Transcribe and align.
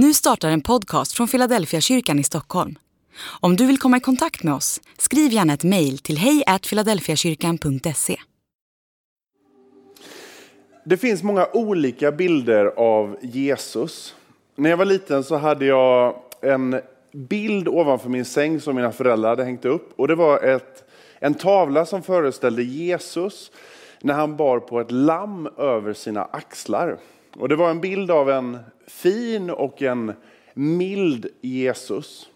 Nu 0.00 0.14
startar 0.14 0.50
en 0.50 0.60
podcast 0.60 1.12
från 1.12 1.28
Philadelphia 1.28 1.80
kyrkan 1.80 2.18
i 2.18 2.24
Stockholm. 2.24 2.78
Om 3.40 3.56
du 3.56 3.66
vill 3.66 3.78
komma 3.78 3.96
i 3.96 4.00
kontakt 4.00 4.42
med 4.42 4.54
oss, 4.54 4.80
skriv 4.98 5.32
gärna 5.32 5.52
ett 5.52 5.64
mejl 5.64 5.98
till 5.98 6.18
hejfiladelfiakyrkan.se. 6.18 8.16
Det 10.84 10.96
finns 10.96 11.22
många 11.22 11.46
olika 11.52 12.12
bilder 12.12 12.66
av 12.66 13.16
Jesus. 13.22 14.14
När 14.56 14.70
jag 14.70 14.76
var 14.76 14.84
liten 14.84 15.24
så 15.24 15.36
hade 15.36 15.66
jag 15.66 16.14
en 16.40 16.80
bild 17.12 17.68
ovanför 17.68 18.08
min 18.08 18.24
säng 18.24 18.60
som 18.60 18.76
mina 18.76 18.92
föräldrar 18.92 19.28
hade 19.28 19.44
hängt 19.44 19.64
upp. 19.64 19.92
Och 19.96 20.08
det 20.08 20.14
var 20.14 20.42
ett, 20.42 20.84
en 21.18 21.34
tavla 21.34 21.86
som 21.86 22.02
föreställde 22.02 22.62
Jesus 22.62 23.50
när 24.00 24.14
han 24.14 24.36
bar 24.36 24.60
på 24.60 24.80
ett 24.80 24.90
lamm 24.90 25.48
över 25.56 25.92
sina 25.92 26.24
axlar. 26.24 26.98
Och 27.38 27.48
det 27.48 27.56
var 27.56 27.70
en 27.70 27.80
bild 27.80 28.10
av 28.10 28.30
en 28.30 28.58
fin 28.86 29.50
och 29.50 29.82
en 29.82 30.12
mild 30.54 31.26
Jesus. 31.40 32.28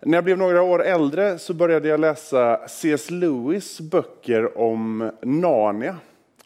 När 0.00 0.16
jag 0.16 0.24
blev 0.24 0.38
några 0.38 0.62
år 0.62 0.84
äldre 0.84 1.38
så 1.38 1.54
började 1.54 1.88
jag 1.88 2.00
läsa 2.00 2.68
C.S. 2.68 3.10
Lewis 3.10 3.80
böcker 3.80 4.58
om 4.58 5.10
Narnia. 5.22 5.96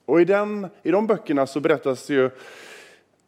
Och 0.05 0.21
i, 0.21 0.25
den, 0.25 0.67
i 0.83 0.91
de 0.91 1.07
böckerna 1.07 1.47
så 1.47 1.61
berättas 1.61 2.11
ju 2.11 2.31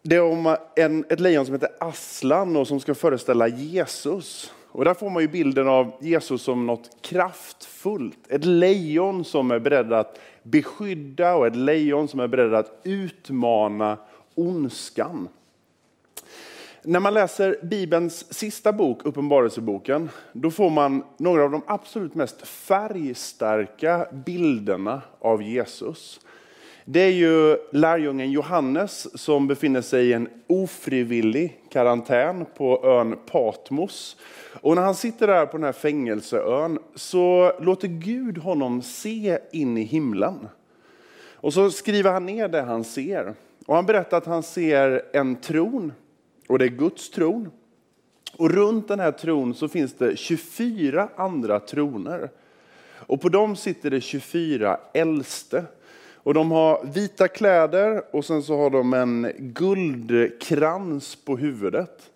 det 0.03 0.21
om 0.21 0.57
en, 0.77 1.05
ett 1.09 1.21
lejon 1.21 1.47
som 1.47 1.55
heter 1.55 1.71
Aslan 1.81 2.57
och 2.57 2.69
som 2.69 2.81
ska 2.81 2.95
föreställa 2.95 3.49
Jesus. 3.49 4.53
Och 4.69 4.85
där 4.85 4.95
får 4.95 5.11
man 5.11 5.23
ju 5.23 5.29
bilden 5.29 5.69
av 5.69 5.93
Jesus 6.01 6.43
som 6.43 6.67
något 6.67 6.91
kraftfullt. 7.01 8.19
Ett 8.29 8.45
lejon 8.45 9.25
som 9.25 9.51
är 9.51 9.59
beredd 9.59 9.93
att 9.93 10.19
beskydda 10.43 11.35
och 11.35 11.47
ett 11.47 11.57
lejon 11.57 12.09
som 12.09 12.21
är 12.21 12.29
beredd 12.29 12.55
att 12.55 12.81
utmana 12.85 13.99
ondskan. 14.35 15.29
När 16.83 17.01
man 17.01 17.15
läser 17.15 17.57
Bibelns 17.63 18.35
sista 18.35 18.73
bok, 18.73 19.01
Uppenbarelseboken, 19.05 20.11
då 20.33 20.51
får 20.51 20.71
man 20.71 21.05
några 21.17 21.45
av 21.45 21.51
de 21.51 21.63
absolut 21.67 22.15
mest 22.15 22.47
färgstarka 22.47 24.07
bilderna 24.13 25.03
av 25.19 25.43
Jesus. 25.43 26.21
Det 26.85 27.01
är 27.01 27.11
ju 27.11 27.57
lärjungen 27.73 28.31
Johannes 28.31 29.21
som 29.23 29.47
befinner 29.47 29.81
sig 29.81 30.09
i 30.09 30.13
en 30.13 30.29
ofrivillig 30.47 31.61
karantän 31.71 32.47
på 32.57 32.87
ön 32.87 33.19
Patmos. 33.27 34.17
Och 34.61 34.75
när 34.75 34.83
han 34.83 34.95
sitter 34.95 35.27
där 35.27 35.47
på 35.47 35.57
den 35.57 35.65
här 35.65 35.73
fängelseön 35.73 36.79
så 36.95 37.53
låter 37.61 37.89
Gud 37.89 38.39
honom 38.39 38.83
se 38.83 39.39
in 39.53 39.79
i 39.79 39.83
himlen. 39.83 40.49
Och 41.35 41.53
så 41.53 41.71
skriver 41.71 42.13
han 42.13 42.27
ner 42.27 42.49
det 42.49 42.63
han 42.63 42.85
ser. 42.85 43.35
Och 43.67 43.75
han 43.75 43.87
berättar 43.87 44.17
att 44.17 44.27
han 44.27 44.43
ser 44.43 45.03
en 45.13 45.37
tron, 45.37 45.93
och 46.49 46.59
det 46.59 46.65
är 46.65 46.69
Guds 46.69 47.11
tron. 47.11 47.51
Och 48.37 48.51
runt 48.51 48.89
den 48.89 49.01
här 49.01 49.13
tron 49.13 49.55
så 49.55 49.69
finns 49.69 49.95
det 49.95 50.17
24 50.17 51.09
andra 51.17 51.61
troner. 51.61 52.31
Och 53.07 53.21
på 53.21 53.29
dem 53.29 53.57
sitter 53.57 53.91
det 53.91 54.01
24 54.01 54.79
äldste. 54.95 55.65
Och 56.15 56.35
de 56.35 56.51
har 56.51 56.85
vita 56.95 57.29
kläder 57.29 58.03
och 58.11 58.25
sen 58.25 58.43
så 58.43 58.57
har 58.57 58.71
de 58.71 58.95
en 58.95 59.33
guldkrans 59.39 61.17
på 61.17 61.37
huvudet. 61.37 62.11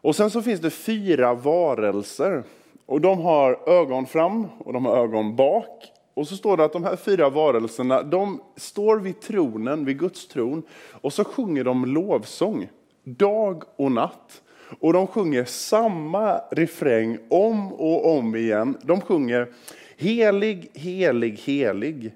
Och 0.00 0.16
sen 0.16 0.30
så 0.30 0.42
finns 0.42 0.60
det 0.60 0.70
fyra 0.70 1.34
varelser. 1.34 2.42
Och 2.86 3.00
de 3.00 3.20
har 3.20 3.68
ögon 3.68 4.06
fram 4.06 4.46
och 4.58 4.72
de 4.72 4.86
har 4.86 4.96
ögon 4.96 5.36
bak. 5.36 5.92
Och 6.16 6.28
så 6.28 6.36
står 6.36 6.56
det 6.56 6.64
att 6.64 6.72
de 6.72 6.84
här 6.84 6.96
fyra 6.96 7.30
varelserna, 7.30 8.02
de 8.02 8.40
står 8.56 8.96
vid 8.96 9.20
tronen, 9.20 9.84
vid 9.84 9.98
Guds 9.98 10.28
tron. 10.28 10.62
Och 10.90 11.12
så 11.12 11.24
sjunger 11.24 11.64
de 11.64 11.84
lovsång, 11.84 12.68
dag 13.04 13.62
och 13.76 13.92
natt. 13.92 14.42
Och 14.80 14.92
de 14.92 15.06
sjunger 15.06 15.44
samma 15.44 16.40
refräng 16.50 17.18
om 17.28 17.72
och 17.72 18.16
om 18.16 18.36
igen. 18.36 18.78
De 18.82 19.00
sjunger 19.00 19.52
Helig, 19.96 20.70
helig, 20.74 21.38
helig 21.38 22.14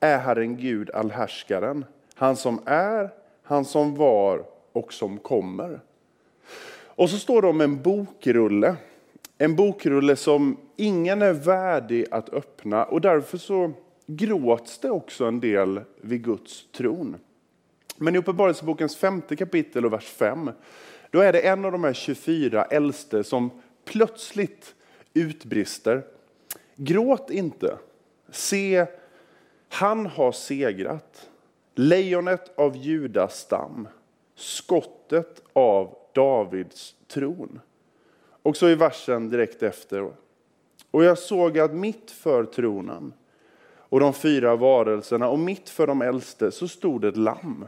är 0.00 0.18
Herren 0.18 0.56
Gud 0.56 0.90
allhärskaren. 0.90 1.84
Han 2.14 2.36
som 2.36 2.60
är, 2.64 3.10
han 3.42 3.64
som 3.64 3.94
var 3.94 4.44
och 4.72 4.92
som 4.92 5.18
kommer. 5.18 5.80
Och 6.84 7.10
så 7.10 7.18
står 7.18 7.42
det 7.42 7.48
om 7.48 7.60
en 7.60 7.82
bokrulle. 7.82 8.76
En 9.38 9.56
bokrulle 9.56 10.16
som 10.16 10.56
ingen 10.80 11.22
är 11.22 11.32
värdig 11.32 12.06
att 12.10 12.28
öppna 12.28 12.84
och 12.84 13.00
därför 13.00 13.38
så 13.38 13.72
gråts 14.06 14.78
det 14.78 14.90
också 14.90 15.24
en 15.24 15.40
del 15.40 15.80
vid 16.00 16.24
Guds 16.24 16.66
tron. 16.72 17.16
Men 17.96 18.14
i 18.14 18.18
Uppenbarelsebokens 18.18 18.96
femte 18.96 19.36
kapitel 19.36 19.84
och 19.84 19.92
vers 19.92 20.04
5, 20.04 20.50
då 21.10 21.20
är 21.20 21.32
det 21.32 21.40
en 21.40 21.64
av 21.64 21.72
de 21.72 21.84
här 21.84 21.92
24 21.92 22.64
äldste 22.64 23.24
som 23.24 23.50
plötsligt 23.84 24.74
utbrister. 25.14 26.02
Gråt 26.76 27.30
inte, 27.30 27.78
se 28.30 28.86
han 29.68 30.06
har 30.06 30.32
segrat. 30.32 31.28
Lejonet 31.74 32.58
av 32.58 32.76
Judas 32.76 33.38
stam, 33.38 33.88
skottet 34.34 35.42
av 35.52 35.96
Davids 36.12 36.94
tron. 37.08 37.60
Och 38.42 38.56
så 38.56 38.68
i 38.68 38.74
versen 38.74 39.30
direkt 39.30 39.62
efter. 39.62 40.10
Och 40.90 41.04
jag 41.04 41.18
såg 41.18 41.58
att 41.58 41.74
mitt 41.74 42.10
för 42.10 42.44
tronen 42.44 43.12
och 43.90 44.00
de 44.00 44.14
fyra 44.14 44.56
varelserna 44.56 45.28
och 45.28 45.38
mitt 45.38 45.68
för 45.68 45.86
de 45.86 46.02
äldste 46.02 46.50
så 46.50 46.68
stod 46.68 47.04
ett 47.04 47.16
lamm. 47.16 47.66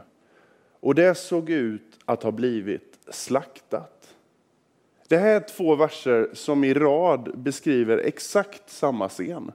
Och 0.79 0.95
det 0.95 1.15
såg 1.15 1.49
ut 1.49 1.99
att 2.05 2.23
ha 2.23 2.31
blivit 2.31 2.99
slaktat. 3.09 4.15
Det 5.07 5.17
här 5.17 5.35
är 5.35 5.39
två 5.39 5.75
verser 5.75 6.29
som 6.33 6.63
i 6.63 6.73
rad 6.73 7.31
beskriver 7.39 7.97
exakt 7.97 8.69
samma 8.69 9.09
scen. 9.09 9.51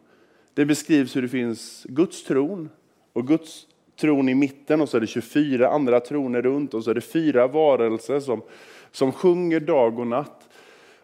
Det 0.55 0.65
beskrivs 0.65 1.17
hur 1.17 1.23
det 1.23 1.29
finns 1.29 1.87
Guds 1.89 2.25
tron 2.25 2.69
och 3.13 3.27
Guds 3.27 3.67
tron 4.01 4.29
i 4.29 4.35
mitten 4.35 4.81
och 4.81 4.89
så 4.89 4.97
är 4.97 5.01
det 5.01 5.07
24 5.07 5.69
andra 5.69 6.01
troner 6.01 6.43
runt 6.43 6.75
och 6.75 6.85
så 6.85 6.91
är 6.91 6.95
det 6.95 7.01
fyra 7.01 7.47
varelser 7.47 8.21
som, 8.21 8.43
som 8.91 9.13
sjunger 9.13 9.61
dag 9.61 9.99
och 9.99 10.07
natt. 10.07 10.48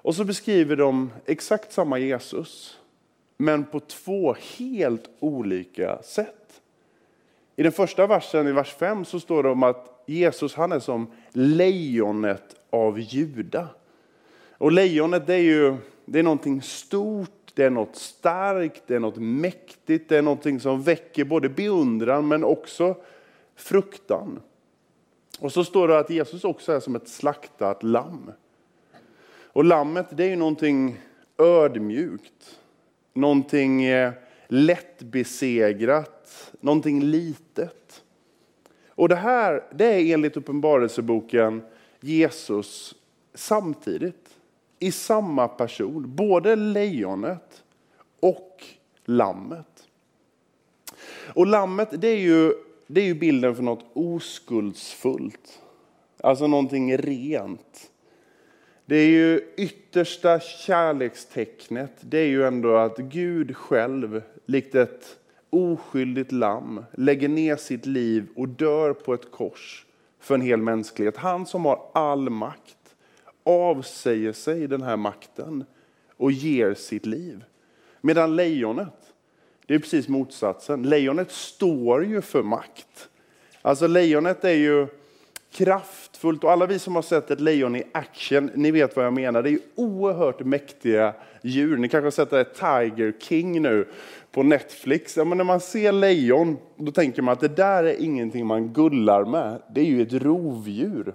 Och 0.05 0.15
så 0.15 0.25
beskriver 0.25 0.77
de 0.77 1.11
exakt 1.27 1.73
samma 1.73 1.99
Jesus, 1.99 2.79
men 3.37 3.65
på 3.65 3.81
två 3.81 4.37
helt 4.59 5.11
olika 5.21 6.03
sätt. 6.03 6.61
I 7.57 7.63
den 7.63 7.73
första 7.73 8.07
versen, 8.07 8.49
i 8.49 8.53
vers 8.53 8.75
5, 8.75 9.05
så 9.05 9.21
står 9.21 9.43
det 9.43 9.49
om 9.49 9.63
att 9.63 10.03
Jesus 10.07 10.55
han 10.55 10.73
är 10.73 10.79
som 10.79 11.07
lejonet 11.33 12.57
av 12.71 13.01
Juda. 13.01 13.69
Och 14.59 14.73
lejonet 14.73 15.27
det 15.27 15.35
är 15.35 15.39
ju 15.39 15.77
det 16.05 16.19
är 16.19 16.23
någonting 16.23 16.63
stort, 16.63 17.53
det 17.55 17.65
är 17.65 17.71
något 17.71 17.97
starkt, 17.97 18.83
det 18.87 18.95
är 18.95 19.01
något 19.01 19.17
mäktigt, 19.17 20.09
det 20.09 20.17
är 20.17 20.23
någonting 20.23 20.61
som 20.61 20.83
väcker 20.83 21.25
både 21.25 21.49
beundran 21.49 22.29
men 22.29 22.45
också 22.45 22.97
fruktan. 23.57 24.41
Och 25.39 25.53
så 25.53 25.65
står 25.65 25.89
det 25.89 25.99
att 25.99 26.11
Jesus 26.11 26.45
också 26.45 26.73
är 26.73 26.81
som 26.81 26.97
ett 26.97 27.09
slaktat 27.09 27.83
lamm. 27.83 28.33
Och 29.55 29.65
lammet 29.65 30.07
det 30.11 30.25
är 30.25 30.29
ju 30.29 30.37
någonting 30.37 31.01
ödmjukt, 31.39 32.61
någonting 33.13 33.85
eh, 33.85 34.13
lättbesegrat, 34.49 36.53
någonting 36.61 37.03
litet. 37.03 38.05
Och 38.89 39.09
det 39.09 39.17
här 39.17 39.65
det 39.73 39.85
är 39.85 40.15
enligt 40.15 40.37
Uppenbarelseboken 40.37 41.63
Jesus 42.01 42.95
samtidigt 43.35 44.29
i 44.79 44.93
samma 44.93 45.49
person, 45.49 46.17
både 46.17 46.57
lejonet 46.57 47.63
och 48.21 48.65
lammet. 49.05 49.89
Och 51.35 51.47
lammet 51.47 51.89
det 51.93 52.09
är 52.09 52.19
ju, 52.19 52.53
det 52.87 53.01
är 53.01 53.05
ju 53.05 53.15
bilden 53.15 53.57
för 53.57 53.63
något 53.63 53.85
oskuldsfullt, 53.93 55.63
alltså 56.21 56.47
någonting 56.47 56.97
rent. 56.97 57.91
Det 58.87 58.97
är 58.97 59.07
ju 59.07 59.41
yttersta 59.57 60.41
kärlekstecknet, 60.41 61.93
det 62.01 62.19
är 62.19 62.27
ju 62.27 62.47
ändå 62.47 62.77
att 62.77 62.97
Gud 62.97 63.57
själv, 63.57 64.23
likt 64.47 64.75
ett 64.75 65.19
oskyldigt 65.51 66.33
lamm, 66.33 66.85
lägger 66.93 67.29
ner 67.29 67.57
sitt 67.57 67.87
liv 67.87 68.27
och 68.37 68.49
dör 68.49 68.93
på 68.93 69.15
ett 69.15 69.31
kors 69.31 69.87
för 70.21 70.35
en 70.35 70.41
hel 70.41 70.63
mänsklighet. 70.63 71.17
Han 71.17 71.47
som 71.47 71.65
har 71.65 71.91
all 71.95 72.31
makt 72.31 72.77
avsäger 73.45 74.33
sig 74.33 74.67
den 74.67 74.83
här 74.83 74.97
makten 74.97 75.65
och 76.17 76.33
ger 76.33 76.75
sitt 76.75 77.07
liv. 77.07 77.45
Medan 78.01 78.37
lejonet, 78.37 79.13
det 79.67 79.75
är 79.75 79.79
precis 79.79 80.09
motsatsen. 80.09 80.83
Lejonet 80.83 81.31
står 81.31 82.05
ju 82.05 82.21
för 82.21 82.43
makt. 82.43 83.09
Alltså 83.63 83.87
lejonet 83.87 84.45
är 84.45 84.55
ju 84.55 84.87
kraftfullt 85.55 86.45
och 86.45 86.53
alla 86.53 86.67
vi 86.67 86.79
som 86.79 86.95
har 86.95 87.03
sett 87.03 87.31
ett 87.31 87.41
lejon 87.41 87.77
i 87.77 87.83
action, 87.93 88.51
ni 88.55 88.71
vet 88.71 88.97
vad 88.97 89.05
jag 89.05 89.13
menar. 89.13 89.43
Det 89.43 89.49
är 89.49 89.51
ju 89.51 89.61
oerhört 89.75 90.41
mäktiga 90.41 91.15
djur. 91.43 91.77
Ni 91.77 91.89
kanske 91.89 92.07
har 92.07 92.11
sett 92.11 92.31
det 92.31 92.45
Tiger 92.45 93.15
King 93.21 93.63
nu 93.63 93.89
på 94.33 94.43
Netflix. 94.43 95.17
Ja, 95.17 95.25
men 95.25 95.39
när 95.39 95.45
man 95.45 95.61
ser 95.61 95.93
lejon, 95.93 96.57
då 96.77 96.93
tänker 96.93 97.23
man 97.23 97.33
att 97.33 97.41
det 97.41 97.49
där 97.49 97.85
är 97.85 98.03
ingenting 98.03 98.47
man 98.47 98.69
gullar 98.69 99.25
med. 99.25 99.63
Det 99.75 99.81
är 99.81 99.85
ju 99.85 100.03
ett 100.03 100.13
rovdjur. 100.13 101.15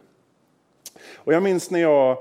Och 1.16 1.34
jag 1.34 1.44
minns 1.44 1.72
när 1.72 1.80
jag 1.80 2.18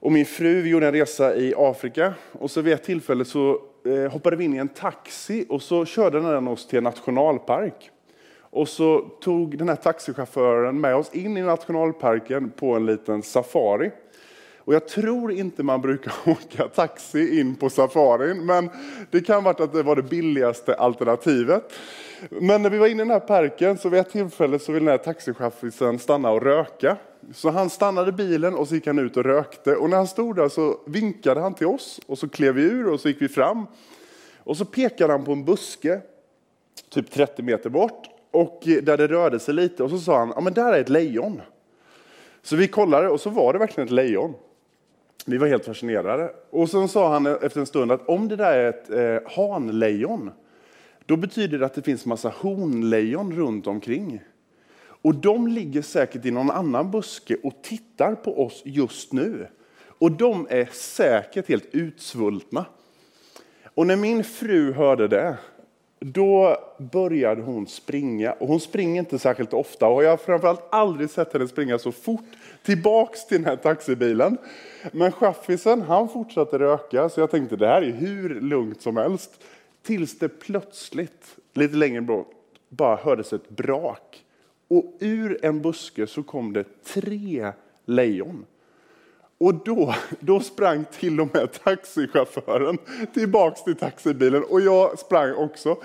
och 0.00 0.12
min 0.12 0.26
fru 0.26 0.68
gjorde 0.68 0.86
en 0.86 0.92
resa 0.92 1.36
i 1.36 1.54
Afrika 1.56 2.14
och 2.32 2.50
så 2.50 2.60
vid 2.60 2.74
ett 2.74 2.84
tillfälle 2.84 3.24
så 3.24 3.60
eh, 3.86 4.12
hoppade 4.12 4.36
vi 4.36 4.44
in 4.44 4.54
i 4.54 4.58
en 4.58 4.68
taxi 4.68 5.46
och 5.48 5.62
så 5.62 5.84
körde 5.84 6.20
den 6.20 6.48
oss 6.48 6.66
till 6.66 6.78
en 6.78 6.84
nationalpark. 6.84 7.90
Och 8.58 8.68
så 8.68 9.00
tog 9.20 9.58
den 9.58 9.68
här 9.68 9.76
taxichauffören 9.76 10.80
med 10.80 10.96
oss 10.96 11.14
in 11.14 11.36
i 11.36 11.42
nationalparken 11.42 12.50
på 12.50 12.74
en 12.74 12.86
liten 12.86 13.22
safari. 13.22 13.90
Och 14.58 14.74
jag 14.74 14.88
tror 14.88 15.32
inte 15.32 15.62
man 15.62 15.80
brukar 15.80 16.12
åka 16.26 16.68
taxi 16.68 17.40
in 17.40 17.54
på 17.54 17.70
safarin, 17.70 18.46
men 18.46 18.70
det 19.10 19.20
kan 19.20 19.44
vara 19.44 19.64
att 19.64 19.72
det 19.72 19.82
var 19.82 19.96
det 19.96 20.02
billigaste 20.02 20.74
alternativet. 20.74 21.72
Men 22.28 22.62
när 22.62 22.70
vi 22.70 22.78
var 22.78 22.86
inne 22.86 23.02
i 23.02 23.06
den 23.06 23.10
här 23.10 23.20
parken 23.20 23.78
så 23.78 23.88
vid 23.88 24.00
ett 24.00 24.10
tillfälle 24.10 24.58
så 24.58 24.72
ville 24.72 24.90
den 24.90 24.98
här 24.98 25.04
taxichauffören 25.04 25.98
stanna 25.98 26.30
och 26.30 26.42
röka. 26.42 26.96
Så 27.34 27.50
han 27.50 27.70
stannade 27.70 28.12
bilen 28.12 28.54
och 28.54 28.68
så 28.68 28.74
gick 28.74 28.86
han 28.86 28.98
ut 28.98 29.16
och 29.16 29.24
rökte. 29.24 29.76
Och 29.76 29.90
när 29.90 29.96
han 29.96 30.06
stod 30.06 30.36
där 30.36 30.48
så 30.48 30.80
vinkade 30.86 31.40
han 31.40 31.54
till 31.54 31.66
oss 31.66 32.00
och 32.06 32.18
så 32.18 32.28
klev 32.28 32.54
vi 32.54 32.62
ur 32.62 32.88
och 32.88 33.00
så 33.00 33.08
gick 33.08 33.22
vi 33.22 33.28
fram. 33.28 33.66
Och 34.38 34.56
så 34.56 34.64
pekade 34.64 35.12
han 35.12 35.24
på 35.24 35.32
en 35.32 35.44
buske, 35.44 36.00
typ 36.90 37.10
30 37.10 37.42
meter 37.42 37.70
bort, 37.70 38.08
och 38.30 38.68
eh, 38.68 38.82
där 38.82 38.96
det 38.96 39.06
rörde 39.06 39.38
sig 39.38 39.54
lite. 39.54 39.82
Och 39.82 39.90
så 39.90 39.98
sa 39.98 40.18
han, 40.18 40.32
ja 40.34 40.40
men 40.40 40.52
där 40.52 40.72
är 40.72 40.80
ett 40.80 40.88
lejon. 40.88 41.40
Så 42.42 42.56
vi 42.56 42.68
kollade 42.68 43.08
och 43.08 43.20
så 43.20 43.30
var 43.30 43.52
det 43.52 43.58
verkligen 43.58 43.86
ett 43.86 43.92
lejon. 43.92 44.34
Vi 45.26 45.38
var 45.38 45.46
helt 45.46 45.64
fascinerade. 45.64 46.32
Och 46.50 46.70
sen 46.70 46.88
sa 46.88 47.12
han 47.12 47.26
efter 47.26 47.60
en 47.60 47.66
stund 47.66 47.92
att 47.92 48.08
om 48.08 48.28
det 48.28 48.36
där 48.36 48.58
är 48.58 48.68
ett 48.68 48.90
eh, 48.90 49.30
hanlejon, 49.32 50.30
då 51.06 51.16
betyder 51.16 51.58
det 51.58 51.66
att 51.66 51.74
det 51.74 51.82
finns 51.82 52.06
massa 52.06 52.28
honlejon 52.36 53.32
runt 53.32 53.66
omkring. 53.66 54.22
Och 55.02 55.14
de 55.14 55.46
ligger 55.46 55.82
säkert 55.82 56.24
i 56.24 56.30
någon 56.30 56.50
annan 56.50 56.90
buske 56.90 57.36
och 57.42 57.62
tittar 57.62 58.14
på 58.14 58.44
oss 58.44 58.62
just 58.64 59.12
nu. 59.12 59.46
Och 59.98 60.12
de 60.12 60.46
är 60.50 60.68
säkert 60.72 61.48
helt 61.48 61.74
utsvultna. 61.74 62.66
Och 63.64 63.86
när 63.86 63.96
min 63.96 64.24
fru 64.24 64.72
hörde 64.72 65.08
det, 65.08 65.36
då 66.00 66.56
började 66.78 67.42
hon 67.42 67.66
springa. 67.66 68.32
Och 68.32 68.48
hon 68.48 68.60
springer 68.60 69.00
inte 69.00 69.18
särskilt 69.18 69.52
ofta 69.52 69.86
och 69.86 70.04
jag 70.04 70.10
har 70.10 70.16
framförallt 70.16 70.66
aldrig 70.70 71.10
sett 71.10 71.32
henne 71.32 71.48
springa 71.48 71.78
så 71.78 71.92
fort 71.92 72.24
tillbaks 72.62 73.26
till 73.26 73.36
den 73.36 73.46
här 73.46 73.56
taxibilen. 73.56 74.38
Men 74.92 75.12
chaffisen, 75.12 75.82
han 75.82 76.08
fortsatte 76.08 76.58
röka 76.58 77.08
så 77.08 77.20
jag 77.20 77.30
tänkte 77.30 77.56
det 77.56 77.66
här 77.66 77.82
är 77.82 77.92
hur 77.92 78.40
lugnt 78.40 78.82
som 78.82 78.96
helst. 78.96 79.44
Tills 79.82 80.18
det 80.18 80.28
plötsligt, 80.28 81.36
lite 81.54 81.76
längre 81.76 82.00
bort, 82.00 82.30
bara 82.68 82.96
hördes 82.96 83.32
ett 83.32 83.48
brak. 83.48 84.24
Och 84.68 84.94
ur 85.00 85.44
en 85.44 85.62
buske 85.62 86.06
så 86.06 86.22
kom 86.22 86.52
det 86.52 86.84
tre 86.84 87.52
lejon. 87.84 88.46
Och 89.38 89.54
då, 89.54 89.94
då 90.20 90.40
sprang 90.40 90.84
till 90.84 91.20
och 91.20 91.34
med 91.34 91.52
taxichauffören 91.64 92.78
tillbaks 93.14 93.64
till 93.64 93.76
taxibilen 93.76 94.44
och 94.44 94.60
jag 94.60 94.98
sprang 94.98 95.34
också. 95.34 95.76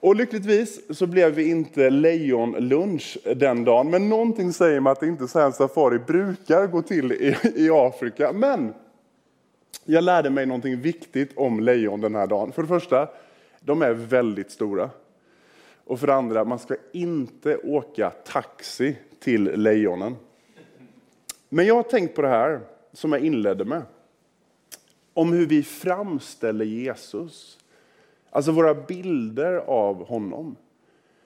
Och 0.00 0.16
lyckligtvis 0.16 0.98
så 0.98 1.06
blev 1.06 1.34
vi 1.34 1.50
inte 1.50 1.90
lejonlunch 1.90 3.18
den 3.36 3.64
dagen, 3.64 3.90
men 3.90 4.08
någonting 4.08 4.52
säger 4.52 4.80
mig 4.80 4.90
att 4.90 5.00
det 5.00 5.06
inte 5.06 5.24
är 5.24 5.26
så 5.26 5.38
här 5.38 5.46
en 5.46 5.52
safari 5.52 5.98
brukar 5.98 6.66
gå 6.66 6.82
till 6.82 7.12
i, 7.12 7.36
i 7.54 7.70
Afrika. 7.70 8.32
Men 8.32 8.74
jag 9.84 10.04
lärde 10.04 10.30
mig 10.30 10.46
någonting 10.46 10.80
viktigt 10.80 11.32
om 11.36 11.60
lejon 11.60 12.00
den 12.00 12.14
här 12.14 12.26
dagen. 12.26 12.52
För 12.52 12.62
det 12.62 12.68
första, 12.68 13.08
de 13.60 13.82
är 13.82 13.92
väldigt 13.92 14.50
stora. 14.50 14.90
Och 15.84 16.00
för 16.00 16.06
det 16.06 16.14
andra, 16.14 16.44
man 16.44 16.58
ska 16.58 16.76
inte 16.92 17.56
åka 17.56 18.10
taxi 18.10 18.96
till 19.20 19.44
lejonen. 19.44 20.16
Men 21.48 21.66
jag 21.66 21.74
har 21.74 21.82
tänkt 21.82 22.14
på 22.14 22.22
det 22.22 22.28
här 22.28 22.60
som 22.92 23.12
jag 23.12 23.20
inledde 23.20 23.64
med. 23.64 23.82
Om 25.14 25.32
hur 25.32 25.46
vi 25.46 25.62
framställer 25.62 26.64
Jesus. 26.64 27.58
Alltså 28.30 28.52
våra 28.52 28.74
bilder 28.74 29.56
av 29.56 30.06
honom. 30.06 30.56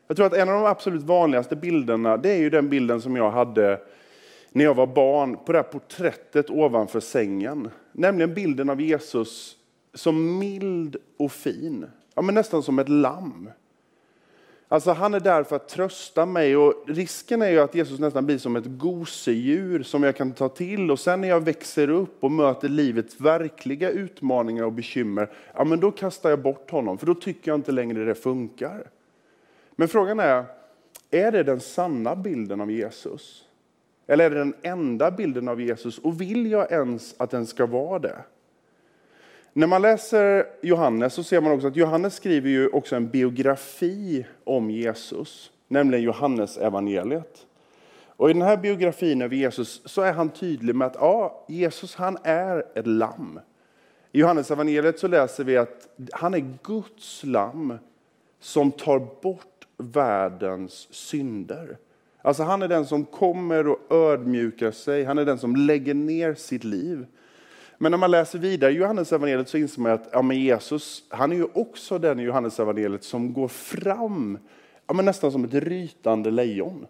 Jag 0.07 0.17
tror 0.17 0.27
att 0.27 0.35
en 0.35 0.49
av 0.49 0.55
de 0.55 0.65
absolut 0.65 1.03
vanligaste 1.03 1.57
bilderna, 1.57 2.17
det 2.17 2.31
är 2.31 2.39
ju 2.39 2.51
den 2.51 2.69
bilden 2.69 3.01
som 3.01 3.17
jag 3.17 3.31
hade 3.31 3.81
när 4.51 4.65
jag 4.65 4.75
var 4.75 4.87
barn, 4.87 5.37
på 5.45 5.53
det 5.53 5.59
här 5.59 5.63
porträttet 5.63 6.51
ovanför 6.51 7.01
sängen. 7.01 7.71
Nämligen 7.93 8.35
bilden 8.35 8.71
av 8.71 8.81
Jesus 8.81 9.57
som 9.95 10.39
mild 10.39 10.97
och 11.17 11.33
fin. 11.33 11.87
Ja, 12.15 12.23
men 12.23 12.35
nästan 12.35 12.63
som 12.63 12.79
ett 12.79 12.89
lamm. 12.89 13.51
Alltså 14.69 14.93
han 14.93 15.15
är 15.15 15.21
där 15.21 15.43
för 15.43 15.57
att 15.57 15.69
trösta 15.69 16.27
mig 16.27 16.57
och 16.57 16.85
risken 16.87 17.43
är 17.43 17.51
ju 17.51 17.61
att 17.61 17.75
Jesus 17.75 17.99
nästan 17.99 18.27
blir 18.27 18.39
som 18.39 18.57
ett 18.57 18.65
gosedjur 18.67 19.83
som 19.83 20.03
jag 20.03 20.17
kan 20.17 20.33
ta 20.33 20.49
till 20.49 20.91
och 20.91 20.99
sen 21.01 21.21
när 21.21 21.29
jag 21.29 21.41
växer 21.41 21.91
upp 21.91 22.25
och 22.25 22.33
möter 22.33 22.69
livets 22.69 23.21
verkliga 23.21 23.91
utmaningar 23.91 24.65
och 24.65 24.73
bekymmer, 24.73 25.31
ja 25.55 25.65
men 25.65 25.81
då 25.81 25.91
kastar 25.91 26.31
jag 26.31 26.43
bort 26.43 26.71
honom 26.71 26.99
för 26.99 27.07
då 27.07 27.15
tycker 27.15 27.51
jag 27.51 27.59
inte 27.59 27.73
längre 27.73 28.05
det 28.05 28.15
funkar. 28.15 28.91
Men 29.77 29.89
frågan 29.89 30.21
är, 30.21 30.45
är 31.11 31.33
det 31.33 31.43
den 31.43 31.61
sanna 31.61 32.17
bilden 32.17 32.61
av 32.61 32.71
Jesus? 32.71 33.45
Eller 34.07 34.25
är 34.25 34.31
det 34.31 34.39
den 34.39 34.55
enda 34.63 35.11
bilden 35.11 35.49
av 35.49 35.61
Jesus 35.61 35.99
och 35.99 36.21
vill 36.21 36.51
jag 36.51 36.73
ens 36.73 37.15
att 37.19 37.31
den 37.31 37.47
ska 37.47 37.67
vara 37.67 37.99
det? 37.99 38.17
När 39.57 39.67
man 39.67 39.83
läser 39.83 40.47
Johannes 40.63 41.15
så 41.15 41.23
ser 41.23 41.41
man 41.41 41.53
också 41.53 41.67
att 41.67 41.77
Johannes 41.77 42.15
skriver 42.15 42.51
ju 42.51 42.69
också 42.69 42.97
en 42.97 43.09
biografi 43.09 44.27
om 44.45 44.71
Jesus, 44.71 45.51
nämligen 45.69 46.05
Johannes 46.05 46.59
evangeliet. 46.59 47.47
Och 48.07 48.31
I 48.31 48.33
den 48.33 48.43
här 48.43 48.57
biografin 48.57 49.23
över 49.23 49.37
Jesus 49.37 49.83
så 49.85 50.03
är 50.03 50.13
han 50.13 50.31
tydlig 50.31 50.75
med 50.75 50.87
att 50.87 50.95
ja, 50.95 51.45
Jesus 51.49 51.95
han 51.95 52.19
är 52.23 52.65
ett 52.75 52.87
lamm. 52.87 53.41
I 54.13 54.21
Johannes 54.21 54.51
evangeliet 54.51 54.99
så 54.99 55.09
läser 55.09 55.45
vi 55.45 55.57
att 55.57 55.89
han 56.13 56.35
är 56.35 56.57
Guds 56.63 57.25
lamm 57.25 57.79
som 58.41 58.73
tar 58.73 58.99
bort 59.23 59.67
världens 59.77 60.89
synder. 60.91 61.79
Alltså 62.23 62.43
han 62.43 62.63
är 62.63 62.69
den 62.69 62.87
som 62.87 63.05
kommer 63.05 63.69
och 63.69 63.93
ödmjukar 63.93 64.71
sig, 64.71 65.05
han 65.05 65.19
är 65.19 65.25
den 65.25 65.39
som 65.39 65.57
lägger 65.57 65.95
ner 65.95 66.35
sitt 66.35 66.65
liv 66.65 67.07
men 67.79 67.91
när 67.91 67.99
man 67.99 68.11
läser 68.11 68.39
vidare 68.39 68.73
i 68.73 68.75
Johannesevangeliet 68.75 69.49
så 69.49 69.59
inser 69.59 69.81
man 69.81 69.93
att 69.93 70.09
ja, 70.13 70.23
men 70.23 70.41
Jesus 70.41 71.03
han 71.09 71.33
är 71.33 71.37
ju 71.37 71.47
också 71.53 71.99
den 71.99 72.21
i 72.21 72.23
Johannesevangeliet 72.23 73.05
som 73.05 73.33
går 73.33 73.49
fram 73.49 74.39
ja, 74.87 74.95
men 74.95 75.05
nästan 75.05 75.33
som 75.33 75.45
ett 75.45 75.55
rytande 75.55 76.31
lejon. 76.31 76.87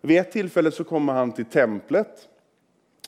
Vid 0.00 0.18
ett 0.18 0.32
tillfälle 0.32 0.70
så 0.70 0.84
kommer 0.84 1.12
han 1.12 1.32
till 1.32 1.44
templet. 1.44 2.28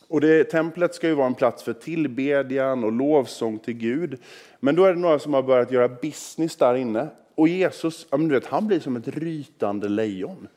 Och 0.09 0.21
det, 0.21 0.45
templet 0.45 0.95
ska 0.95 1.09
ju 1.09 1.15
vara 1.15 1.27
en 1.27 1.35
plats 1.35 1.63
för 1.63 1.73
tillbedjan 1.73 2.85
och 2.85 2.93
lovsång 2.93 3.59
till 3.59 3.75
Gud. 3.75 4.19
Men 4.61 4.75
då 4.75 4.85
är 4.85 4.95
det 4.95 5.01
några 5.01 5.19
som 5.19 5.35
har 5.35 5.43
börjat 5.43 5.73
göra 5.73 5.89
business 5.89 6.57
där 6.57 6.75
inne. 6.75 7.09
Och 7.35 7.49
Jesus, 7.49 8.07
ja, 8.11 8.17
men 8.17 8.29
du 8.29 8.35
vet, 8.35 8.47
han 8.47 8.67
blir 8.67 8.81
som 8.81 8.97
ett 8.97 9.09
rytande 9.09 9.89
lejon. 9.89 10.49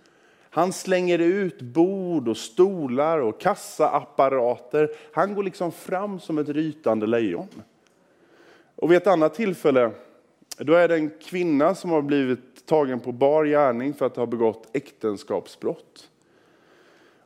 Han 0.55 0.73
slänger 0.73 1.19
ut 1.19 1.61
bord 1.61 2.27
och 2.27 2.37
stolar 2.37 3.19
och 3.19 3.41
kassaapparater. 3.41 4.89
Han 5.13 5.35
går 5.35 5.43
liksom 5.43 5.71
fram 5.71 6.19
som 6.19 6.37
ett 6.37 6.49
rytande 6.49 7.07
lejon. 7.07 7.47
Och 8.75 8.91
vid 8.91 8.97
ett 8.97 9.07
annat 9.07 9.33
tillfälle, 9.33 9.91
då 10.57 10.73
är 10.73 10.87
det 10.87 10.95
en 10.95 11.09
kvinna 11.09 11.75
som 11.75 11.89
har 11.89 12.01
blivit 12.01 12.65
tagen 12.65 12.99
på 12.99 13.11
bar 13.11 13.45
gärning 13.45 13.93
för 13.93 14.05
att 14.05 14.15
ha 14.15 14.25
begått 14.25 14.67
äktenskapsbrott. 14.73 16.09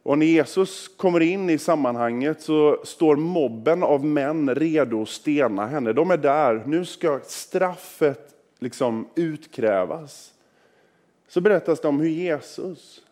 Och 0.04 0.18
när 0.18 0.26
Jesus 0.26 0.88
kommer 0.88 1.20
in 1.20 1.50
i 1.50 1.58
sammanhanget 1.58 2.42
så 2.42 2.82
står 2.84 3.16
mobben 3.16 3.84
av 3.84 4.06
män 4.06 4.56
redo 4.56 5.02
att 5.02 5.10
stena 5.10 5.66
henne. 5.66 5.94
De 5.94 6.12
är 6.12 6.18
där, 6.18 6.64
nu 6.66 6.86
ska 6.86 7.20
straffet 7.24 8.36
liksom 8.60 9.08
utkrävas. 9.16 10.34
Så 11.28 11.42
berättas 11.42 11.80
det 11.80 11.88
om 11.88 12.00
hur 12.00 12.10
Jesus 12.10 13.04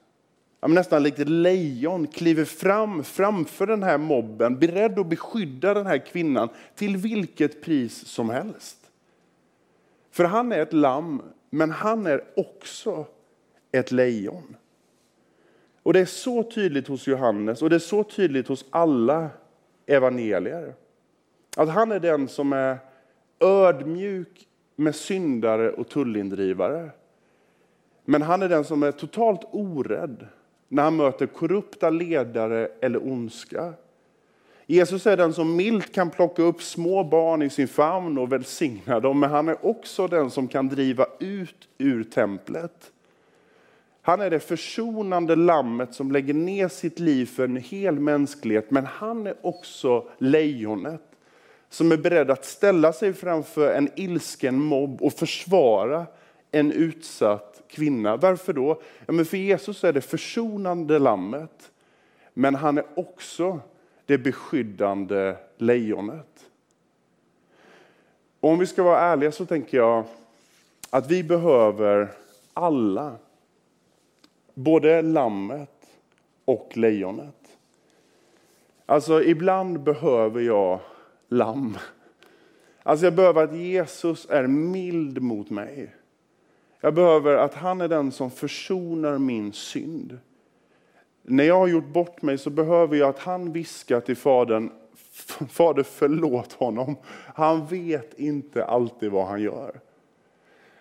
nästan 0.62 1.04
likt 1.04 1.20
ett 1.20 1.30
lejon 1.30 2.08
kliver 2.08 2.46
fram 2.46 3.04
framför 3.04 3.68
den 3.68 3.84
här 3.84 3.98
mobben, 3.98 4.60
beredd 4.60 5.00
att 5.00 5.08
beskydda 5.08 5.74
den 5.74 5.86
här 5.86 6.06
kvinnan 6.06 6.50
till 6.76 6.98
vilket 6.98 7.62
pris 7.62 8.08
som 8.08 8.30
helst. 8.30 8.78
För 10.12 10.24
han 10.24 10.52
är 10.52 10.60
ett 10.60 10.74
lamm, 10.74 11.22
men 11.50 11.72
han 11.72 12.06
är 12.06 12.24
också 12.36 13.06
ett 13.72 13.92
lejon. 13.92 14.56
Och 15.84 15.94
det 15.94 16.00
är 16.00 16.06
så 16.06 16.44
tydligt 16.44 16.88
hos 16.88 17.08
Johannes 17.08 17.62
och 17.62 17.70
det 17.70 17.76
är 17.76 17.80
så 17.80 18.04
tydligt 18.04 18.48
hos 18.48 18.66
alla 18.70 19.30
evangelier. 19.86 20.74
Att 21.58 21.70
han 21.70 21.92
är 21.92 22.00
den 22.00 22.28
som 22.28 22.54
är 22.54 22.78
ödmjuk 23.40 24.48
med 24.76 24.96
syndare 24.96 25.72
och 25.72 25.90
tullindrivare. 25.90 26.90
Men 28.06 28.22
han 28.22 28.42
är 28.42 28.50
den 28.50 28.64
som 28.64 28.84
är 28.84 28.92
totalt 28.92 29.42
orädd 29.52 30.28
när 30.68 30.84
han 30.84 30.96
möter 30.96 31.26
korrupta 31.26 31.90
ledare 31.90 32.70
eller 32.82 33.08
ondska. 33.08 33.74
Jesus 34.68 35.08
är 35.08 35.18
den 35.18 35.34
som 35.34 35.56
milt 35.56 35.94
kan 35.94 36.10
plocka 36.10 36.42
upp 36.42 36.62
små 36.62 37.04
barn 37.04 37.42
i 37.42 37.50
sin 37.50 37.68
famn 37.68 38.18
och 38.18 38.32
välsigna 38.32 39.00
dem, 39.00 39.20
men 39.20 39.30
han 39.30 39.50
är 39.50 39.66
också 39.66 40.08
den 40.08 40.32
som 40.32 40.48
kan 40.48 40.68
driva 40.68 41.06
ut 41.20 41.68
ur 41.78 42.04
templet. 42.04 42.92
Han 44.02 44.22
är 44.22 44.30
det 44.30 44.40
försonande 44.40 45.36
lammet 45.36 45.94
som 45.94 46.12
lägger 46.12 46.34
ner 46.34 46.68
sitt 46.68 47.00
liv 47.00 47.26
för 47.26 47.44
en 47.44 47.56
hel 47.56 48.00
mänsklighet. 48.00 48.72
Men 48.72 48.86
han 48.86 49.28
är 49.28 49.36
också 49.42 50.08
lejonet 50.18 51.02
som 51.70 51.92
är 51.92 51.98
beredd 51.98 52.32
att 52.32 52.46
ställa 52.46 52.94
sig 52.94 53.14
framför 53.14 53.74
en 53.74 53.90
ilsken 53.96 54.60
mobb 54.60 55.02
och 55.02 55.14
försvara 55.14 56.06
en 56.56 56.72
utsatt 56.72 57.64
kvinna. 57.68 58.18
Varför 58.18 58.54
då? 58.54 58.82
Ja, 59.06 59.14
men 59.14 59.26
för 59.26 59.38
Jesus 59.38 59.84
är 59.84 59.94
det 59.94 60.02
försonande 60.02 61.00
lammet. 61.00 61.72
Men 62.34 62.56
han 62.56 62.78
är 62.78 62.86
också 62.96 63.60
det 64.06 64.18
beskyddande 64.18 65.36
lejonet. 65.58 66.50
Och 68.40 68.50
om 68.50 68.60
vi 68.60 68.66
ska 68.66 68.84
vara 68.84 69.00
ärliga 69.00 69.32
så 69.32 69.46
tänker 69.46 69.78
jag 69.78 70.04
att 70.90 71.12
vi 71.12 71.24
behöver 71.24 72.12
alla 72.54 73.16
både 74.54 75.02
lammet 75.02 75.88
och 76.46 76.72
lejonet. 76.78 77.58
Alltså 78.86 79.24
ibland 79.24 79.80
behöver 79.80 80.42
jag 80.42 80.80
lamm. 81.28 81.78
Alltså 82.84 83.06
jag 83.06 83.16
behöver 83.16 83.44
att 83.44 83.56
Jesus 83.56 84.28
är 84.30 84.48
mild 84.48 85.22
mot 85.22 85.50
mig. 85.50 85.96
Jag 86.86 86.94
behöver 86.94 87.38
att 87.38 87.54
han 87.54 87.82
är 87.82 87.88
den 87.88 88.12
som 88.12 88.32
försonar 88.32 89.18
min 89.18 89.54
synd. 89.54 90.20
När 91.24 91.44
jag 91.44 91.58
har 91.58 91.68
gjort 91.68 91.88
bort 91.88 92.22
mig 92.22 92.38
så 92.38 92.50
behöver 92.50 92.98
jag 92.98 93.10
att 93.10 93.20
han 93.20 93.52
viskar 93.52 94.00
till 94.00 94.16
Fadern, 94.16 94.72
Fader 95.50 95.84
förlåt 95.84 96.54
honom. 96.54 96.96
Han 97.36 97.66
vet 97.66 98.20
inte 98.20 98.66
alltid 98.66 99.12
vad 99.12 99.28
han 99.28 99.42
gör. 99.42 99.80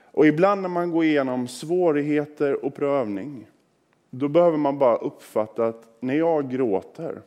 Och 0.02 0.26
ibland 0.26 0.62
när 0.62 0.68
man 0.68 0.90
går 0.90 1.04
igenom 1.04 1.48
svårigheter 1.48 2.64
och 2.64 2.74
prövning, 2.74 3.46
då 4.10 4.28
behöver 4.28 4.58
man 4.58 4.78
bara 4.78 4.96
uppfatta 4.96 5.66
att 5.66 5.96
när 6.00 6.14
jag 6.14 6.50
gråter, 6.50 7.22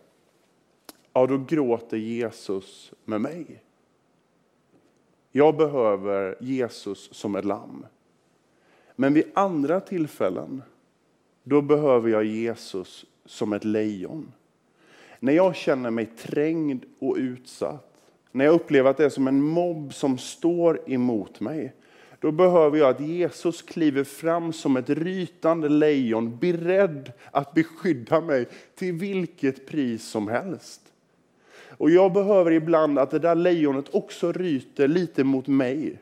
ja 1.14 1.28
då 1.28 1.38
gråter 1.38 1.98
Jesus 1.98 2.94
med 3.06 3.22
mig. 3.22 3.64
Jag 5.32 5.58
behöver 5.58 6.38
Jesus 6.40 7.10
som 7.14 7.36
ett 7.36 7.46
lamm. 7.46 7.86
Men 9.00 9.14
vid 9.14 9.24
andra 9.34 9.80
tillfällen, 9.80 10.62
då 11.44 11.62
behöver 11.62 12.10
jag 12.10 12.24
Jesus 12.24 13.06
som 13.26 13.54
ett 13.54 13.64
lejon. 13.64 14.32
När 15.20 15.34
jag 15.34 15.56
känner 15.56 15.92
mig 15.92 16.06
trängd 16.06 16.86
och 17.00 17.16
utsatt, 17.16 17.94
när 18.32 18.46
jag 18.46 18.54
upplever 18.54 18.90
att 18.90 18.98
det 18.98 19.06
är 19.06 19.10
som 19.10 19.28
en 19.28 19.42
mobb 19.42 19.94
som 19.94 20.18
står 20.18 20.82
emot 20.92 21.40
mig, 21.40 21.74
då 22.20 22.32
behöver 22.32 22.78
jag 22.78 22.90
att 22.90 23.08
Jesus 23.08 23.62
kliver 23.62 24.04
fram 24.04 24.54
som 24.54 24.78
ett 24.78 24.90
rytande 24.90 25.70
lejon, 25.70 26.38
beredd 26.38 27.12
att 27.32 27.54
beskydda 27.54 28.22
mig 28.22 28.48
till 28.76 28.94
vilket 28.94 29.68
pris 29.68 30.04
som 30.04 30.28
helst. 30.28 30.82
Och 31.70 31.90
jag 31.90 32.14
behöver 32.14 32.52
ibland 32.52 33.00
att 33.00 33.12
det 33.12 33.20
där 33.20 33.36
lejonet 33.36 33.96
också 33.96 34.32
ryter 34.32 34.88
lite 34.88 35.24
mot 35.24 35.48
mig. 35.48 36.00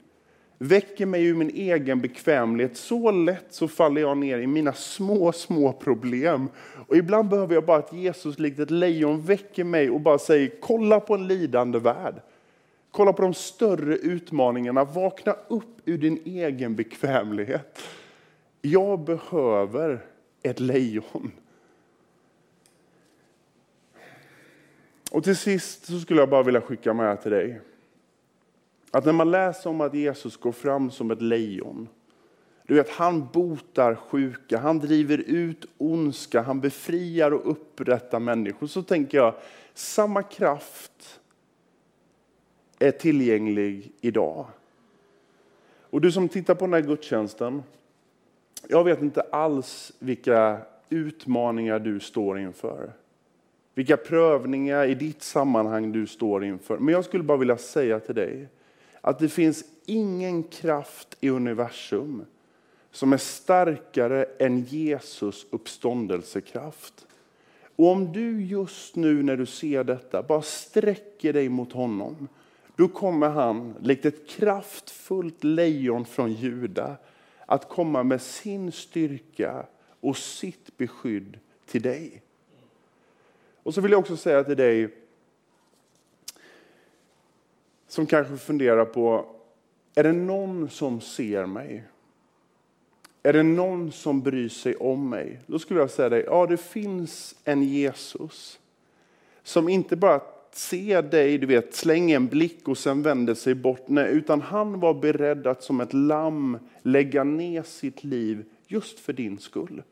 Väcker 0.58 1.06
mig 1.06 1.26
ur 1.26 1.36
min 1.36 1.50
egen 1.50 2.02
bekvämlighet. 2.02 2.78
Så 2.78 3.12
lätt 3.12 3.46
så 3.50 3.68
faller 3.68 4.02
jag 4.02 4.18
ner 4.18 4.40
i 4.40 4.48
mina 4.48 4.74
små, 4.74 5.32
små 5.32 5.74
problem. 5.74 6.50
Och 6.88 6.96
ibland 6.96 7.30
behöver 7.30 7.54
jag 7.54 7.66
bara 7.66 7.78
att 7.78 7.94
Jesus 7.94 8.40
likt 8.40 8.60
ett 8.60 8.72
lejon 8.72 9.22
väcker 9.22 9.64
mig 9.64 9.90
och 9.90 10.02
bara 10.02 10.18
säger, 10.18 10.52
kolla 10.62 11.00
på 11.00 11.14
en 11.14 11.28
lidande 11.28 11.80
värld. 11.80 12.22
Kolla 12.92 13.14
på 13.14 13.22
de 13.22 13.34
större 13.34 13.96
utmaningarna. 13.96 14.84
Vakna 14.84 15.36
upp 15.48 15.82
ur 15.86 15.98
din 15.98 16.22
egen 16.26 16.76
bekvämlighet. 16.76 17.80
Jag 18.62 19.00
behöver 19.00 20.06
ett 20.44 20.60
lejon. 20.60 21.32
Och 25.12 25.24
till 25.24 25.38
sist 25.38 25.86
så 25.86 26.00
skulle 26.00 26.20
jag 26.20 26.30
bara 26.30 26.44
vilja 26.44 26.62
skicka 26.62 26.94
med 26.94 27.22
till 27.22 27.32
dig. 27.32 27.62
Att 28.96 29.06
när 29.06 29.14
man 29.14 29.32
läser 29.32 29.70
om 29.70 29.82
att 29.82 29.94
Jesus 29.94 30.38
går 30.38 30.52
fram 30.52 30.92
som 30.92 31.12
ett 31.12 31.22
lejon. 31.22 31.88
Du 32.64 32.76
vet, 32.76 32.90
han 32.90 33.28
botar 33.34 33.96
sjuka, 33.96 34.58
han 34.58 34.80
driver 34.80 35.18
ut 35.18 35.66
ondska, 35.78 36.42
han 36.42 36.60
befriar 36.60 37.32
och 37.32 37.52
upprättar 37.52 38.20
människor. 38.20 38.68
Så 38.68 38.84
tänker 38.84 39.18
jag, 39.18 39.34
samma 39.74 40.24
kraft 40.24 41.20
är 42.80 42.92
tillgänglig 42.92 43.92
idag. 44.02 44.46
Och 45.90 46.02
du 46.02 46.12
som 46.12 46.30
tittar 46.30 46.56
på 46.56 46.66
den 46.66 46.74
här 46.74 46.82
gudstjänsten, 46.82 47.64
jag 48.68 48.84
vet 48.84 49.02
inte 49.02 49.22
alls 49.22 49.92
vilka 50.00 50.58
utmaningar 50.90 51.80
du 51.80 52.00
står 52.00 52.40
inför. 52.40 52.92
Vilka 53.74 53.98
prövningar 53.98 54.86
i 54.86 54.96
ditt 54.96 55.24
sammanhang 55.24 55.92
du 55.92 56.08
står 56.08 56.46
inför. 56.46 56.78
Men 56.78 56.94
jag 56.94 57.06
skulle 57.06 57.24
bara 57.24 57.38
vilja 57.38 57.58
säga 57.58 58.00
till 58.00 58.16
dig 58.16 58.50
att 59.06 59.20
det 59.20 59.30
finns 59.30 59.66
ingen 59.86 60.44
kraft 60.44 61.18
i 61.20 61.30
universum 61.30 62.26
som 62.92 63.14
är 63.14 63.18
starkare 63.18 64.24
än 64.40 64.64
Jesus 64.64 65.46
uppståndelsekraft. 65.50 67.08
Och 67.76 67.88
om 67.88 68.12
du 68.12 68.42
just 68.46 68.96
nu 68.96 69.24
när 69.24 69.38
du 69.38 69.46
ser 69.46 69.84
detta 69.84 70.24
bara 70.24 70.42
sträcker 70.42 71.34
dig 71.34 71.50
mot 71.50 71.72
honom 71.72 72.28
då 72.76 72.88
kommer 72.88 73.30
han, 73.30 73.76
likt 73.82 74.06
ett 74.06 74.30
kraftfullt 74.30 75.44
lejon 75.44 76.06
från 76.06 76.34
Juda, 76.34 76.96
att 77.46 77.70
komma 77.70 78.04
med 78.04 78.22
sin 78.22 78.72
styrka 78.72 79.66
och 80.00 80.18
sitt 80.18 80.78
beskydd 80.78 81.40
till 81.66 81.82
dig. 81.82 82.22
Och 83.64 83.74
så 83.74 83.82
vill 83.82 83.92
jag 83.92 84.00
också 84.00 84.18
säga 84.18 84.44
till 84.44 84.58
dig 84.58 85.05
som 87.88 88.06
kanske 88.06 88.38
funderar 88.38 88.86
på, 88.86 89.26
är 89.96 90.04
det 90.04 90.14
någon 90.14 90.70
som 90.70 91.02
ser 91.02 91.46
mig? 91.46 91.84
Är 93.24 93.34
det 93.34 93.44
någon 93.44 93.92
som 93.92 94.22
bryr 94.22 94.50
sig 94.50 94.76
om 94.76 95.10
mig? 95.10 95.40
Då 95.46 95.60
skulle 95.60 95.80
jag 95.80 95.90
säga 95.90 96.10
dig, 96.10 96.24
ja 96.28 96.46
det 96.46 96.58
finns 96.58 97.36
en 97.44 97.64
Jesus 97.64 98.60
som 99.44 99.70
inte 99.70 99.96
bara 99.96 100.22
ser 100.52 101.02
dig, 101.02 101.38
du 101.38 101.48
vet, 101.48 101.76
slänger 101.76 102.16
en 102.16 102.28
blick 102.28 102.68
och 102.68 102.78
sen 102.78 103.02
vänder 103.02 103.34
sig 103.34 103.56
bort. 103.56 103.88
Nej, 103.88 104.12
utan 104.12 104.42
han 104.42 104.80
var 104.80 104.94
beredd 104.94 105.48
att 105.48 105.64
som 105.64 105.82
ett 105.82 105.94
lamm 105.94 106.58
lägga 106.82 107.24
ner 107.24 107.64
sitt 107.64 108.04
liv 108.04 108.46
just 108.68 109.00
för 109.00 109.14
din 109.14 109.38
skull. 109.38 109.84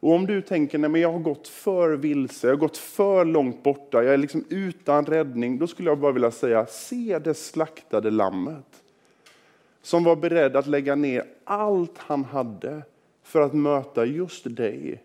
Och 0.00 0.12
om 0.12 0.26
du 0.26 0.42
tänker, 0.42 0.78
nej 0.78 0.90
men 0.90 1.00
jag 1.00 1.12
har 1.12 1.18
gått 1.18 1.48
för 1.48 1.90
vilse, 1.90 2.46
jag 2.46 2.54
har 2.54 2.60
gått 2.60 2.76
för 2.76 3.24
långt 3.24 3.62
borta, 3.62 4.04
jag 4.04 4.14
är 4.14 4.18
liksom 4.18 4.44
utan 4.48 5.06
räddning. 5.06 5.58
Då 5.58 5.66
skulle 5.66 5.90
jag 5.90 5.98
bara 5.98 6.12
vilja 6.12 6.30
säga, 6.30 6.66
se 6.66 7.18
det 7.18 7.34
slaktade 7.34 8.10
lammet. 8.10 8.82
Som 9.82 10.04
var 10.04 10.16
beredd 10.16 10.56
att 10.56 10.66
lägga 10.66 10.94
ner 10.94 11.24
allt 11.44 11.98
han 11.98 12.24
hade 12.24 12.82
för 13.22 13.40
att 13.40 13.52
möta 13.52 14.04
just 14.04 14.56
dig, 14.56 15.02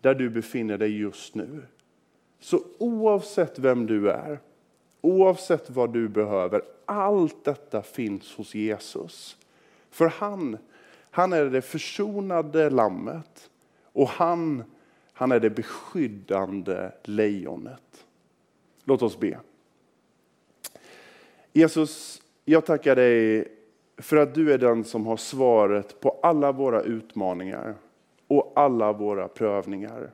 där 0.00 0.14
du 0.14 0.30
befinner 0.30 0.78
dig 0.78 0.98
just 0.98 1.34
nu. 1.34 1.62
Så 2.40 2.62
oavsett 2.78 3.58
vem 3.58 3.86
du 3.86 4.10
är, 4.10 4.40
oavsett 5.00 5.70
vad 5.70 5.92
du 5.92 6.08
behöver, 6.08 6.62
allt 6.84 7.44
detta 7.44 7.82
finns 7.82 8.34
hos 8.34 8.54
Jesus. 8.54 9.36
För 9.90 10.06
han, 10.06 10.58
han 11.10 11.32
är 11.32 11.44
det 11.44 11.62
försonade 11.62 12.70
lammet 12.70 13.50
och 13.92 14.08
han, 14.08 14.64
han 15.12 15.32
är 15.32 15.40
det 15.40 15.50
beskyddande 15.50 16.90
lejonet. 17.04 18.06
Låt 18.84 19.02
oss 19.02 19.18
be. 19.18 19.38
Jesus, 21.52 22.22
jag 22.44 22.66
tackar 22.66 22.96
dig 22.96 23.48
för 23.96 24.16
att 24.16 24.34
du 24.34 24.52
är 24.52 24.58
den 24.58 24.84
som 24.84 25.06
har 25.06 25.16
svaret 25.16 26.00
på 26.00 26.18
alla 26.22 26.52
våra 26.52 26.82
utmaningar 26.82 27.74
och 28.26 28.52
alla 28.56 28.92
våra 28.92 29.28
prövningar. 29.28 30.10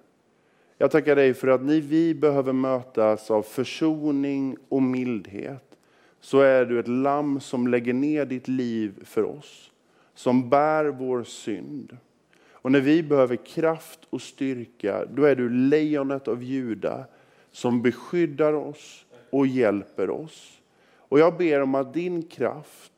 Jag 0.78 0.90
tackar 0.90 1.16
dig 1.16 1.34
för 1.34 1.48
att 1.48 1.62
när 1.62 1.80
vi 1.80 2.14
behöver 2.14 2.52
mötas 2.52 3.30
av 3.30 3.42
försoning 3.42 4.56
och 4.68 4.82
mildhet 4.82 5.76
så 6.20 6.40
är 6.40 6.64
du 6.64 6.80
ett 6.80 6.88
lamm 6.88 7.40
som 7.40 7.68
lägger 7.68 7.92
ner 7.92 8.26
ditt 8.26 8.48
liv 8.48 9.04
för 9.04 9.24
oss, 9.24 9.70
som 10.14 10.48
bär 10.50 10.84
vår 10.84 11.22
synd. 11.22 11.96
Och 12.60 12.72
när 12.72 12.80
vi 12.80 13.02
behöver 13.02 13.36
kraft 13.36 14.00
och 14.10 14.22
styrka, 14.22 15.04
då 15.04 15.24
är 15.24 15.36
du 15.36 15.48
lejonet 15.50 16.28
av 16.28 16.42
Juda 16.42 17.04
som 17.50 17.82
beskyddar 17.82 18.52
oss 18.52 19.06
och 19.30 19.46
hjälper 19.46 20.10
oss. 20.10 20.60
Och 20.96 21.18
jag 21.18 21.36
ber 21.36 21.62
om 21.62 21.74
att 21.74 21.94
din 21.94 22.22
kraft, 22.22 22.92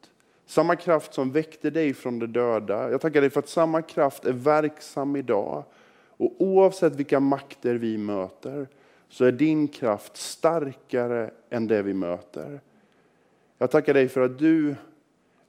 samma 0.47 0.77
kraft 0.77 1.15
som 1.15 1.33
väckte 1.33 1.71
dig 1.71 1.95
från 1.95 2.19
de 2.19 2.27
döda, 2.27 2.91
jag 2.91 3.01
tackar 3.01 3.21
dig 3.21 3.31
för 3.31 3.41
att 3.41 3.49
samma 3.49 3.83
kraft 3.83 4.25
är 4.25 4.33
verksam 4.33 5.17
idag 5.17 5.65
och 6.09 6.35
oavsett 6.39 6.97
vilka 6.97 7.21
makter 7.21 7.75
vi 7.75 7.99
möter 7.99 8.69
så 9.09 9.25
är 9.25 9.33
din 9.33 9.69
kraft 9.69 10.17
starkare 10.17 11.31
än 11.51 11.67
det 11.67 11.83
vi 11.83 11.95
möter. 11.95 12.61
Jag 13.59 13.71
tackar 13.71 13.95
dig 13.95 14.09
för 14.09 14.21
att 14.21 14.39
du, 14.39 14.75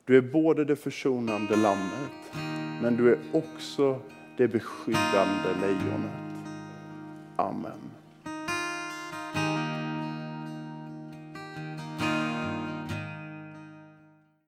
du 0.06 0.18
är 0.18 0.22
både 0.22 0.66
det 0.66 0.76
försonande 0.76 1.56
lammet 1.56 2.51
men 2.82 2.98
du 2.98 3.12
är 3.12 3.18
också 3.34 4.00
det 4.38 4.48
beskyddande 4.48 5.50
lejonet. 5.62 6.12
Amen. 7.36 7.91